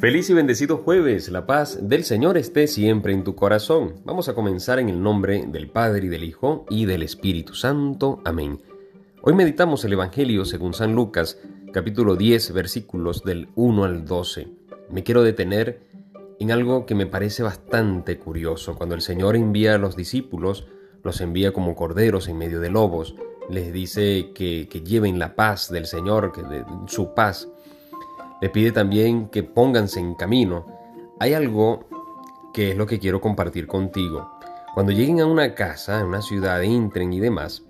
Feliz 0.00 0.30
y 0.30 0.32
bendecido 0.32 0.78
jueves, 0.78 1.28
la 1.28 1.44
paz 1.44 1.78
del 1.82 2.04
Señor 2.04 2.38
esté 2.38 2.66
siempre 2.68 3.12
en 3.12 3.22
tu 3.22 3.34
corazón. 3.34 3.96
Vamos 4.02 4.30
a 4.30 4.34
comenzar 4.34 4.78
en 4.78 4.88
el 4.88 5.02
nombre 5.02 5.44
del 5.46 5.68
Padre 5.68 6.06
y 6.06 6.08
del 6.08 6.24
Hijo 6.24 6.64
y 6.70 6.86
del 6.86 7.02
Espíritu 7.02 7.54
Santo. 7.54 8.22
Amén. 8.24 8.62
Hoy 9.20 9.34
meditamos 9.34 9.84
el 9.84 9.92
Evangelio 9.92 10.46
según 10.46 10.72
San 10.72 10.94
Lucas, 10.94 11.38
capítulo 11.74 12.16
10, 12.16 12.54
versículos 12.54 13.24
del 13.24 13.48
1 13.56 13.84
al 13.84 14.06
12. 14.06 14.48
Me 14.90 15.04
quiero 15.04 15.22
detener 15.22 15.82
en 16.38 16.50
algo 16.50 16.86
que 16.86 16.94
me 16.94 17.04
parece 17.04 17.42
bastante 17.42 18.18
curioso. 18.18 18.76
Cuando 18.76 18.94
el 18.94 19.02
Señor 19.02 19.36
envía 19.36 19.74
a 19.74 19.78
los 19.78 19.96
discípulos, 19.96 20.66
los 21.04 21.20
envía 21.20 21.52
como 21.52 21.74
corderos 21.74 22.26
en 22.28 22.38
medio 22.38 22.60
de 22.60 22.70
lobos, 22.70 23.16
les 23.50 23.70
dice 23.70 24.30
que, 24.34 24.66
lleven 24.82 25.18
la 25.18 25.34
paz 25.34 25.70
del 25.70 25.84
Señor, 25.84 26.32
que 26.32 26.42
de, 26.42 26.64
su 26.86 27.12
paz 27.12 27.48
le 28.40 28.48
pide 28.48 28.72
también 28.72 29.28
que 29.28 29.42
pónganse 29.42 30.00
en 30.00 30.14
camino. 30.14 30.66
Hay 31.18 31.34
algo 31.34 31.86
que 32.52 32.70
es 32.70 32.76
lo 32.76 32.86
que 32.86 32.98
quiero 32.98 33.20
compartir 33.20 33.66
contigo. 33.66 34.30
Cuando 34.74 34.92
lleguen 34.92 35.20
a 35.20 35.26
una 35.26 35.54
casa, 35.54 36.00
a 36.00 36.04
una 36.04 36.22
ciudad, 36.22 36.62
entren 36.62 37.12
y 37.12 37.20
demás, 37.20 37.64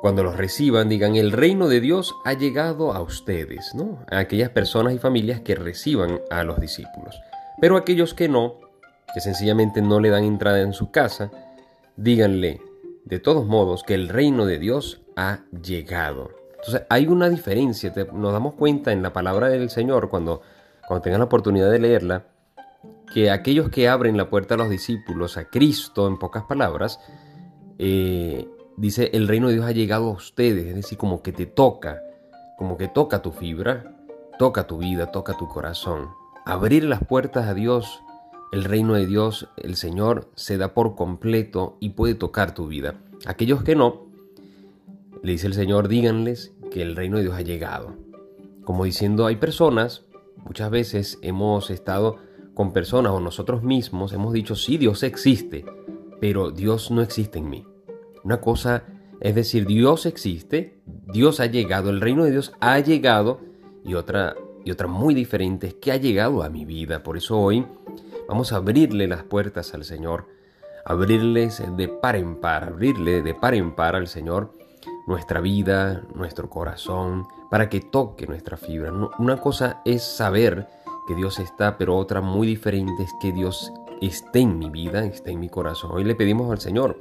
cuando 0.00 0.22
los 0.22 0.36
reciban, 0.36 0.88
digan, 0.88 1.16
el 1.16 1.30
reino 1.30 1.68
de 1.68 1.80
Dios 1.80 2.14
ha 2.24 2.32
llegado 2.32 2.92
a 2.92 3.02
ustedes, 3.02 3.74
¿no? 3.74 3.98
A 4.10 4.18
aquellas 4.18 4.50
personas 4.50 4.94
y 4.94 4.98
familias 4.98 5.40
que 5.40 5.54
reciban 5.54 6.20
a 6.30 6.42
los 6.42 6.58
discípulos. 6.58 7.20
Pero 7.60 7.76
aquellos 7.76 8.14
que 8.14 8.28
no, 8.28 8.54
que 9.12 9.20
sencillamente 9.20 9.82
no 9.82 10.00
le 10.00 10.08
dan 10.08 10.24
entrada 10.24 10.60
en 10.60 10.72
su 10.72 10.90
casa, 10.90 11.30
díganle, 11.96 12.62
de 13.04 13.18
todos 13.18 13.46
modos, 13.46 13.82
que 13.82 13.94
el 13.94 14.08
reino 14.08 14.46
de 14.46 14.58
Dios 14.58 15.02
ha 15.16 15.40
llegado. 15.62 16.39
Entonces 16.60 16.86
hay 16.90 17.06
una 17.06 17.28
diferencia, 17.30 17.92
nos 18.12 18.32
damos 18.32 18.54
cuenta 18.54 18.92
en 18.92 19.02
la 19.02 19.12
palabra 19.12 19.48
del 19.48 19.70
Señor 19.70 20.10
cuando, 20.10 20.42
cuando 20.86 21.02
tengan 21.02 21.20
la 21.20 21.24
oportunidad 21.24 21.70
de 21.70 21.78
leerla, 21.78 22.26
que 23.14 23.30
aquellos 23.30 23.70
que 23.70 23.88
abren 23.88 24.16
la 24.16 24.28
puerta 24.28 24.54
a 24.54 24.58
los 24.58 24.68
discípulos, 24.68 25.38
a 25.38 25.46
Cristo 25.46 26.06
en 26.06 26.18
pocas 26.18 26.44
palabras, 26.44 27.00
eh, 27.78 28.46
dice, 28.76 29.10
el 29.14 29.26
reino 29.26 29.48
de 29.48 29.54
Dios 29.54 29.66
ha 29.66 29.72
llegado 29.72 30.08
a 30.10 30.12
ustedes, 30.12 30.66
es 30.66 30.74
decir, 30.74 30.98
como 30.98 31.22
que 31.22 31.32
te 31.32 31.46
toca, 31.46 32.02
como 32.58 32.76
que 32.76 32.88
toca 32.88 33.22
tu 33.22 33.32
fibra, 33.32 33.96
toca 34.38 34.66
tu 34.66 34.78
vida, 34.78 35.10
toca 35.10 35.38
tu 35.38 35.48
corazón. 35.48 36.10
Abrir 36.44 36.84
las 36.84 37.02
puertas 37.02 37.48
a 37.48 37.54
Dios, 37.54 38.02
el 38.52 38.64
reino 38.64 38.94
de 38.94 39.06
Dios, 39.06 39.48
el 39.56 39.76
Señor 39.76 40.30
se 40.34 40.58
da 40.58 40.74
por 40.74 40.94
completo 40.94 41.78
y 41.80 41.90
puede 41.90 42.14
tocar 42.14 42.52
tu 42.54 42.66
vida. 42.66 42.96
Aquellos 43.26 43.62
que 43.64 43.76
no, 43.76 44.09
le 45.22 45.32
dice 45.32 45.46
el 45.46 45.54
Señor, 45.54 45.88
díganles 45.88 46.54
que 46.70 46.82
el 46.82 46.96
reino 46.96 47.16
de 47.16 47.24
Dios 47.24 47.34
ha 47.34 47.42
llegado. 47.42 47.96
Como 48.64 48.84
diciendo, 48.84 49.26
hay 49.26 49.36
personas, 49.36 50.06
muchas 50.36 50.70
veces 50.70 51.18
hemos 51.22 51.70
estado 51.70 52.18
con 52.54 52.72
personas 52.72 53.12
o 53.12 53.20
nosotros 53.20 53.62
mismos 53.62 54.12
hemos 54.12 54.32
dicho, 54.32 54.54
sí, 54.54 54.78
Dios 54.78 55.02
existe, 55.02 55.64
pero 56.20 56.50
Dios 56.50 56.90
no 56.90 57.02
existe 57.02 57.38
en 57.38 57.50
mí. 57.50 57.66
Una 58.22 58.40
cosa 58.40 58.84
es 59.20 59.34
decir, 59.34 59.66
Dios 59.66 60.06
existe, 60.06 60.80
Dios 61.12 61.40
ha 61.40 61.46
llegado, 61.46 61.90
el 61.90 62.00
reino 62.00 62.24
de 62.24 62.30
Dios 62.30 62.52
ha 62.60 62.78
llegado, 62.78 63.40
y 63.84 63.94
otra, 63.94 64.34
y 64.64 64.70
otra 64.70 64.86
muy 64.86 65.14
diferente 65.14 65.68
es 65.68 65.74
que 65.74 65.92
ha 65.92 65.96
llegado 65.96 66.42
a 66.42 66.48
mi 66.48 66.64
vida. 66.64 67.02
Por 67.02 67.16
eso 67.16 67.38
hoy 67.38 67.66
vamos 68.28 68.52
a 68.52 68.56
abrirle 68.56 69.08
las 69.08 69.22
puertas 69.22 69.74
al 69.74 69.84
Señor, 69.84 70.26
abrirles 70.84 71.62
de 71.76 71.88
par 71.88 72.16
en 72.16 72.36
par, 72.36 72.64
abrirle 72.64 73.22
de 73.22 73.34
par 73.34 73.54
en 73.54 73.74
par 73.74 73.94
al 73.94 74.08
Señor 74.08 74.52
nuestra 75.10 75.40
vida, 75.40 76.02
nuestro 76.14 76.48
corazón, 76.48 77.26
para 77.50 77.68
que 77.68 77.80
toque 77.80 78.26
nuestra 78.26 78.56
fibra. 78.56 78.92
Una 79.18 79.38
cosa 79.38 79.82
es 79.84 80.04
saber 80.04 80.68
que 81.06 81.16
Dios 81.16 81.40
está, 81.40 81.76
pero 81.76 81.96
otra 81.96 82.20
muy 82.20 82.46
diferente 82.46 83.02
es 83.02 83.10
que 83.20 83.32
Dios 83.32 83.72
esté 84.00 84.38
en 84.38 84.58
mi 84.58 84.70
vida, 84.70 85.04
esté 85.04 85.32
en 85.32 85.40
mi 85.40 85.48
corazón. 85.48 85.90
Hoy 85.92 86.04
le 86.04 86.14
pedimos 86.14 86.50
al 86.52 86.60
Señor, 86.60 86.96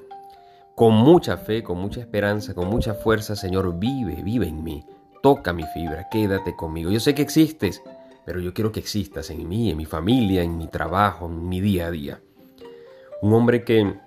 con 0.76 0.96
mucha 0.96 1.38
fe, 1.38 1.62
con 1.62 1.78
mucha 1.78 2.00
esperanza, 2.00 2.56
con 2.56 2.68
mucha 2.68 2.96
fuerza, 2.96 3.36
Señor, 3.36 3.78
vive, 3.78 4.24
vive 4.24 4.48
en 4.48 4.64
mí, 4.64 4.84
toca 5.22 5.54
mi 5.54 5.64
fibra, 5.64 6.10
quédate 6.10 6.56
conmigo. 6.56 6.90
Yo 6.90 7.00
sé 7.00 7.14
que 7.14 7.22
existes, 7.22 7.84
pero 8.26 8.40
yo 8.40 8.56
quiero 8.56 8.72
que 8.72 8.80
existas 8.80 9.30
en 9.30 9.48
mí, 9.48 9.70
en 9.70 9.78
mi 9.78 9.86
familia, 9.86 10.42
en 10.42 10.58
mi 10.58 10.68
trabajo, 10.68 11.28
en 11.28 11.48
mi 11.48 11.62
día 11.62 11.88
a 11.88 11.92
día. 11.92 12.22
Un 13.22 13.34
hombre 13.34 13.64
que 13.64 14.00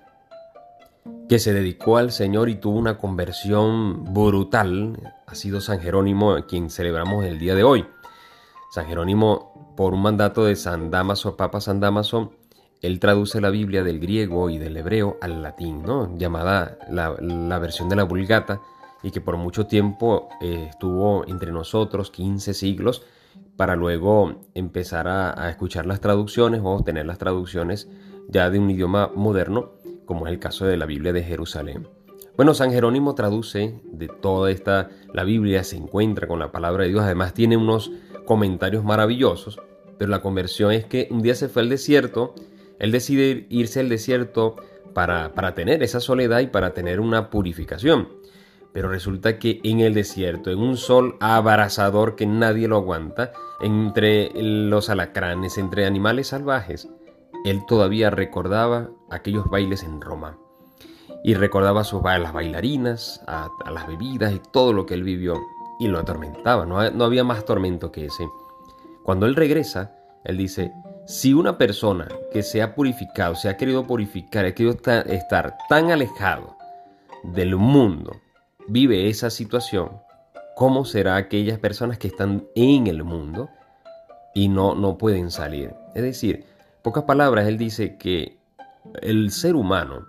que 1.27 1.39
se 1.39 1.53
dedicó 1.53 1.97
al 1.97 2.11
Señor 2.11 2.49
y 2.49 2.55
tuvo 2.55 2.77
una 2.77 2.97
conversión 2.97 4.13
brutal, 4.13 5.13
ha 5.25 5.35
sido 5.35 5.61
San 5.61 5.79
Jerónimo, 5.79 6.33
a 6.33 6.45
quien 6.45 6.69
celebramos 6.69 7.25
el 7.25 7.39
día 7.39 7.55
de 7.55 7.63
hoy. 7.63 7.85
San 8.71 8.87
Jerónimo, 8.87 9.73
por 9.75 9.93
un 9.93 10.01
mandato 10.01 10.45
de 10.45 10.55
San 10.55 10.91
Damaso, 10.91 11.35
Papa 11.35 11.61
San 11.61 11.79
Damaso, 11.79 12.33
él 12.81 12.99
traduce 12.99 13.39
la 13.39 13.49
Biblia 13.49 13.83
del 13.83 13.99
griego 13.99 14.49
y 14.49 14.57
del 14.57 14.75
hebreo 14.77 15.17
al 15.21 15.41
latín, 15.41 15.83
¿no? 15.83 16.17
llamada 16.17 16.77
la, 16.89 17.59
versión 17.59 17.87
de 17.87 17.95
la 17.95 18.03
Vulgata, 18.03 18.61
y 19.01 19.11
que 19.11 19.21
por 19.21 19.37
mucho 19.37 19.67
tiempo 19.67 20.29
eh, 20.41 20.67
estuvo 20.69 21.25
entre 21.27 21.51
nosotros, 21.51 22.11
15 22.11 22.53
siglos, 22.53 23.03
para 23.57 23.75
luego 23.75 24.41
empezar 24.53 25.07
a, 25.07 25.41
a 25.41 25.49
escuchar 25.49 25.85
las 25.85 26.01
traducciones 26.01 26.61
o 26.63 26.83
tener 26.83 27.05
las 27.05 27.17
traducciones 27.17 27.89
ya 28.29 28.49
de 28.49 28.59
un 28.59 28.69
idioma 28.69 29.11
moderno 29.15 29.82
como 30.05 30.27
es 30.27 30.33
el 30.33 30.39
caso 30.39 30.65
de 30.65 30.77
la 30.77 30.85
Biblia 30.85 31.13
de 31.13 31.23
Jerusalén. 31.23 31.87
Bueno, 32.35 32.55
San 32.55 32.71
Jerónimo 32.71 33.13
traduce 33.13 33.79
de 33.83 34.07
toda 34.07 34.49
esta, 34.49 34.89
la 35.13 35.23
Biblia 35.23 35.63
se 35.63 35.77
encuentra 35.77 36.27
con 36.27 36.39
la 36.39 36.51
palabra 36.51 36.83
de 36.83 36.89
Dios, 36.89 37.03
además 37.03 37.33
tiene 37.35 37.57
unos 37.57 37.91
comentarios 38.25 38.83
maravillosos, 38.83 39.61
pero 39.99 40.09
la 40.09 40.21
conversión 40.21 40.71
es 40.71 40.85
que 40.85 41.07
un 41.11 41.21
día 41.21 41.35
se 41.35 41.47
fue 41.47 41.61
al 41.61 41.69
desierto, 41.69 42.33
él 42.79 42.91
decide 42.91 43.45
irse 43.49 43.81
al 43.81 43.89
desierto 43.89 44.55
para, 44.93 45.33
para 45.33 45.53
tener 45.53 45.83
esa 45.83 45.99
soledad 45.99 46.39
y 46.39 46.47
para 46.47 46.73
tener 46.73 46.99
una 46.99 47.29
purificación. 47.29 48.09
Pero 48.73 48.89
resulta 48.89 49.37
que 49.37 49.59
en 49.63 49.81
el 49.81 49.93
desierto, 49.93 50.49
en 50.49 50.57
un 50.57 50.77
sol 50.77 51.17
abrasador 51.19 52.15
que 52.15 52.25
nadie 52.25 52.67
lo 52.67 52.77
aguanta, 52.77 53.31
entre 53.61 54.31
los 54.33 54.89
alacranes, 54.89 55.59
entre 55.59 55.85
animales 55.85 56.29
salvajes, 56.29 56.89
él 57.43 57.65
todavía 57.65 58.09
recordaba 58.09 58.89
aquellos 59.09 59.49
bailes 59.49 59.83
en 59.83 60.01
Roma 60.01 60.37
y 61.23 61.35
recordaba 61.35 61.81
a 61.81 62.19
las 62.19 62.33
bailarinas, 62.33 63.23
a, 63.27 63.49
las 63.71 63.87
bebidas 63.87 64.33
y 64.33 64.41
todo 64.51 64.73
lo 64.73 64.85
que 64.85 64.93
él 64.93 65.03
vivió 65.03 65.39
y 65.79 65.87
lo 65.87 65.99
atormentaba, 65.99 66.65
no, 66.65 66.89
no 66.91 67.05
había 67.05 67.23
más 67.23 67.45
tormento 67.45 67.91
que 67.91 68.05
ese. 68.05 68.27
Cuando 69.03 69.25
él 69.25 69.35
regresa, 69.35 69.95
él 70.23 70.37
dice, 70.37 70.73
si 71.05 71.33
una 71.33 71.57
persona 71.57 72.07
que 72.31 72.43
se 72.43 72.61
ha 72.61 72.75
purificado, 72.75 73.35
se 73.35 73.49
ha 73.49 73.57
querido 73.57 73.85
purificar, 73.85 74.45
ha 74.45 74.53
querido 74.53 74.77
estar 75.07 75.57
tan 75.69 75.91
alejado 75.91 76.55
del 77.23 77.55
mundo, 77.55 78.21
vive 78.67 79.09
esa 79.09 79.29
situación, 79.29 79.91
¿cómo 80.55 80.85
será 80.85 81.15
aquellas 81.15 81.59
personas 81.59 81.97
que 81.97 82.07
están 82.07 82.45
en 82.55 82.87
el 82.87 83.03
mundo 83.03 83.49
y 84.33 84.47
no, 84.47 84.75
no 84.75 84.97
pueden 84.97 85.31
salir? 85.31 85.73
Es 85.95 86.03
decir, 86.03 86.45
pocas 86.83 87.05
palabras, 87.05 87.47
él 87.47 87.57
dice 87.57 87.97
que 87.97 88.37
el 89.01 89.31
ser 89.31 89.55
humano, 89.55 90.05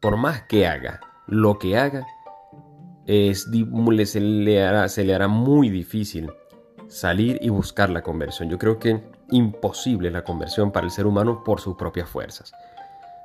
por 0.00 0.16
más 0.16 0.42
que 0.42 0.66
haga 0.66 1.00
lo 1.26 1.58
que 1.58 1.78
haga, 1.78 2.06
es, 3.06 3.48
se, 4.04 4.20
le 4.20 4.64
hará, 4.64 4.88
se 4.88 5.28
muy 5.28 5.70
difícil 5.70 6.30
salir 6.88 7.38
y 7.40 7.48
buscar 7.48 7.90
la 7.90 8.02
conversión. 8.02 8.50
Yo 8.50 8.58
creo 8.58 8.78
que 8.78 9.02
imposible 9.30 10.10
la 10.10 10.24
conversión 10.24 10.72
para 10.72 10.86
el 10.86 10.92
ser 10.92 11.06
humano 11.06 11.42
por 11.44 11.60
sus 11.60 11.76
propias 11.76 12.08
fuerzas. 12.08 12.52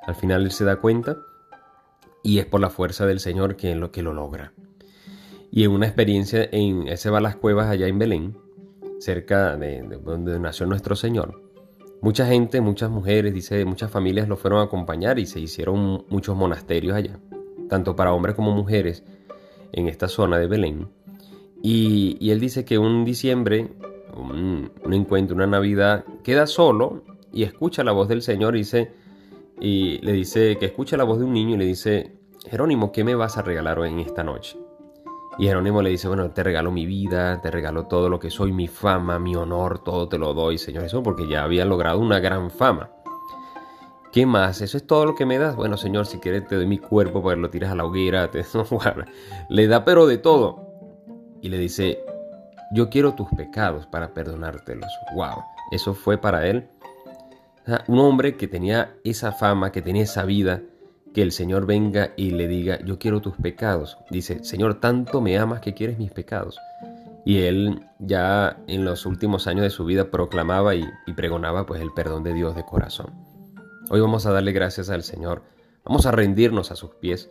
Al 0.05 0.15
final 0.15 0.43
él 0.43 0.51
se 0.51 0.65
da 0.65 0.77
cuenta 0.77 1.17
y 2.23 2.39
es 2.39 2.45
por 2.45 2.61
la 2.61 2.69
fuerza 2.69 3.05
del 3.05 3.19
Señor 3.19 3.55
que 3.55 3.75
lo 3.75 3.91
que 3.91 4.03
lo 4.03 4.13
logra. 4.13 4.53
Y 5.51 5.63
en 5.63 5.71
una 5.71 5.87
experiencia 5.87 6.47
en 6.51 6.87
ese 6.87 7.09
va 7.09 7.17
a 7.17 7.21
las 7.21 7.35
cuevas 7.35 7.67
allá 7.67 7.87
en 7.87 7.99
Belén, 7.99 8.37
cerca 8.99 9.57
de 9.57 9.81
donde 10.03 10.39
nació 10.39 10.65
nuestro 10.65 10.95
Señor, 10.95 11.50
Mucha 12.01 12.25
gente, 12.25 12.61
muchas 12.61 12.89
mujeres, 12.89 13.31
dice, 13.31 13.63
muchas 13.63 13.91
familias 13.91 14.27
lo 14.27 14.35
fueron 14.35 14.59
a 14.59 14.63
acompañar 14.63 15.19
y 15.19 15.27
se 15.27 15.39
hicieron 15.39 16.03
muchos 16.09 16.35
monasterios 16.35 16.95
allá, 16.95 17.19
tanto 17.69 17.95
para 17.95 18.11
hombres 18.11 18.33
como 18.33 18.51
mujeres, 18.51 19.03
en 19.71 19.87
esta 19.87 20.07
zona 20.07 20.39
de 20.39 20.47
Belén. 20.47 20.89
Y, 21.61 22.31
él 22.31 22.39
dice 22.39 22.65
que 22.65 22.79
un 22.79 23.05
diciembre, 23.05 23.69
un, 24.17 24.71
encuentro, 24.91 25.35
una 25.35 25.45
Navidad, 25.45 26.03
queda 26.23 26.47
solo 26.47 27.03
y 27.31 27.43
escucha 27.43 27.83
la 27.83 27.91
voz 27.91 28.07
del 28.07 28.23
Señor 28.23 28.55
dice, 28.55 28.91
y 29.59 29.99
le 29.99 30.13
dice 30.13 30.57
que 30.57 30.65
escucha 30.65 30.97
la 30.97 31.03
voz 31.03 31.19
de 31.19 31.25
un 31.25 31.33
niño 31.33 31.53
y 31.53 31.59
le 31.59 31.65
dice, 31.65 32.17
Jerónimo, 32.49 32.91
¿qué 32.91 33.03
me 33.03 33.13
vas 33.13 33.37
a 33.37 33.43
regalar 33.43 33.77
hoy 33.77 33.89
en 33.89 33.99
esta 33.99 34.23
noche? 34.23 34.57
Y 35.37 35.45
Jerónimo 35.45 35.81
le 35.81 35.89
dice, 35.89 36.07
bueno, 36.07 36.29
te 36.31 36.43
regalo 36.43 36.71
mi 36.71 36.85
vida, 36.85 37.41
te 37.41 37.49
regalo 37.49 37.87
todo 37.87 38.09
lo 38.09 38.19
que 38.19 38.29
soy, 38.29 38.51
mi 38.51 38.67
fama, 38.67 39.17
mi 39.17 39.35
honor, 39.35 39.79
todo 39.79 40.07
te 40.07 40.17
lo 40.17 40.33
doy, 40.33 40.57
Señor 40.57 40.83
Jesús, 40.83 41.01
porque 41.03 41.27
ya 41.27 41.43
había 41.43 41.65
logrado 41.65 41.99
una 41.99 42.19
gran 42.19 42.51
fama. 42.51 42.91
¿Qué 44.11 44.25
más? 44.25 44.59
¿Eso 44.61 44.75
es 44.75 44.85
todo 44.85 45.05
lo 45.05 45.15
que 45.15 45.25
me 45.25 45.37
das? 45.37 45.55
Bueno, 45.55 45.77
Señor, 45.77 46.05
si 46.05 46.19
quieres 46.19 46.45
te 46.45 46.55
doy 46.55 46.67
mi 46.67 46.77
cuerpo 46.77 47.23
para 47.23 47.35
que 47.35 47.41
lo 47.41 47.49
tiras 47.49 47.71
a 47.71 47.75
la 47.75 47.85
hoguera. 47.85 48.29
Te... 48.31 48.43
le 49.49 49.67
da 49.67 49.85
pero 49.85 50.05
de 50.05 50.17
todo. 50.17 50.67
Y 51.41 51.47
le 51.47 51.57
dice, 51.57 52.03
yo 52.73 52.89
quiero 52.89 53.13
tus 53.13 53.29
pecados 53.29 53.87
para 53.87 54.13
perdonártelos. 54.13 54.91
¡Wow! 55.15 55.43
Eso 55.71 55.93
fue 55.93 56.17
para 56.17 56.45
él 56.45 56.69
un 57.87 57.99
hombre 57.99 58.35
que 58.35 58.47
tenía 58.47 58.95
esa 59.03 59.31
fama, 59.31 59.71
que 59.71 59.81
tenía 59.81 60.03
esa 60.03 60.25
vida, 60.25 60.61
que 61.13 61.21
el 61.21 61.31
Señor 61.31 61.65
venga 61.65 62.13
y 62.15 62.31
le 62.31 62.47
diga, 62.47 62.79
yo 62.83 62.97
quiero 62.99 63.21
tus 63.21 63.35
pecados. 63.37 63.97
Dice, 64.09 64.43
Señor, 64.43 64.79
tanto 64.79 65.21
me 65.21 65.37
amas 65.37 65.61
que 65.61 65.73
quieres 65.73 65.97
mis 65.97 66.11
pecados. 66.11 66.57
Y 67.25 67.41
él 67.41 67.85
ya 67.99 68.57
en 68.67 68.85
los 68.85 69.05
últimos 69.05 69.47
años 69.47 69.63
de 69.63 69.69
su 69.69 69.85
vida 69.85 70.09
proclamaba 70.09 70.75
y, 70.75 70.85
pregonaba 71.15 71.65
pues 71.65 71.81
el 71.81 71.91
perdón 71.91 72.23
de 72.23 72.33
Dios 72.33 72.55
de 72.55 72.65
corazón. 72.65 73.13
Hoy 73.89 73.99
vamos 73.99 74.25
a 74.25 74.31
darle 74.31 74.53
gracias 74.53 74.89
al 74.89 75.03
Señor, 75.03 75.43
vamos 75.85 76.05
a 76.05 76.11
rendirnos 76.11 76.71
a 76.71 76.75
sus 76.75 76.91
pies 76.95 77.29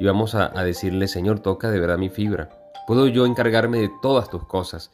y 0.00 0.04
vamos 0.04 0.34
a, 0.34 0.58
a 0.58 0.64
decirle, 0.64 1.08
Señor, 1.08 1.40
toca 1.40 1.70
de 1.70 1.78
verdad 1.78 1.98
mi 1.98 2.08
fibra. 2.08 2.50
Puedo 2.86 3.06
yo 3.06 3.24
encargarme 3.24 3.78
de 3.78 3.90
todas 4.02 4.28
tus 4.28 4.44
cosas, 4.46 4.90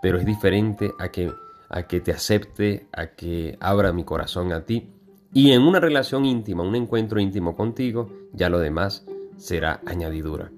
pero 0.00 0.18
es 0.18 0.24
diferente 0.24 0.92
a 0.98 1.08
que, 1.08 1.32
a 1.68 1.82
que 1.84 2.00
te 2.00 2.12
acepte, 2.12 2.86
a 2.92 3.08
que 3.08 3.56
abra 3.60 3.92
mi 3.92 4.04
corazón 4.04 4.52
a 4.52 4.64
ti. 4.64 4.92
Y 5.32 5.52
en 5.52 5.62
una 5.62 5.80
relación 5.80 6.24
íntima, 6.24 6.62
un 6.62 6.74
encuentro 6.74 7.20
íntimo 7.20 7.56
contigo, 7.56 8.10
ya 8.32 8.48
lo 8.48 8.58
demás 8.58 9.06
será 9.36 9.80
añadidura 9.86 10.52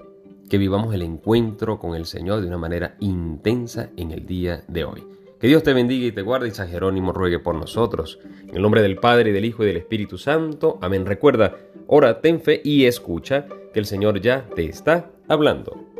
que 0.49 0.59
vivamos 0.59 0.95
el 0.95 1.03
encuentro 1.03 1.79
con 1.79 1.95
el 1.95 2.07
Señor 2.07 2.41
de 2.41 2.49
una 2.49 2.59
manera 2.59 2.97
intensa 3.01 3.91
en 3.97 4.11
el 4.11 4.27
día 4.27 4.65
de 4.69 4.85
hoy. 4.85 5.05
Que 5.41 5.49
Dios 5.49 5.63
te 5.63 5.75
bendiga 5.75 6.07
y 6.07 6.13
te 6.13 6.23
guarde 6.23 6.49
y 6.49 6.53
San 6.53 6.69
Jerónimo 6.69 7.13
ruegue 7.13 7.39
por 7.39 7.55
nosotros. 7.55 8.19
En 8.43 8.55
el 8.55 8.63
nombre 8.63 8.83
del 8.83 8.97
Padre, 8.97 9.33
del 9.33 9.45
Hijo 9.45 9.63
y 9.63 9.67
del 9.67 9.77
Espíritu 9.77 10.17
Santo. 10.17 10.79
Amén. 10.81 11.07
Recuerda, 11.07 11.57
ora, 11.87 12.21
ten 12.21 12.41
fe 12.41 12.61
y 12.65 12.85
escucha 12.87 13.47
que 13.73 13.81
el 13.81 13.87
Señor 13.87 14.21
ya 14.21 14.49
te 14.55 14.67
está 14.67 15.11
hablando. 15.29 15.94